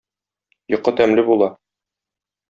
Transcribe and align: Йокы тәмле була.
Йокы 0.73 0.93
тәмле 1.01 1.25
була. 1.27 1.49